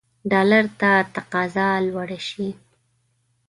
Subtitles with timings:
[0.31, 2.49] ډالرو ته تقاضا لوړه شي.